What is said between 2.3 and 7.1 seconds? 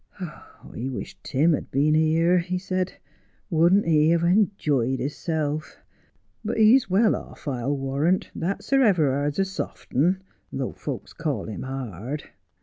he said. 'Wouldn't he ha' enjoyed hisself? But ee's